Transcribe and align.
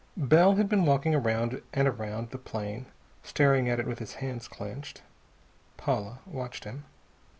Bell 0.17 0.55
had 0.55 0.67
been 0.67 0.83
walking 0.83 1.13
around 1.13 1.61
and 1.73 1.87
around 1.87 2.31
the 2.31 2.39
plane, 2.39 2.87
staring 3.21 3.69
at 3.69 3.79
it 3.79 3.85
with 3.85 3.99
his 3.99 4.15
hands 4.15 4.47
clenched. 4.47 5.03
Paula 5.77 6.17
watched 6.25 6.63
him. 6.63 6.85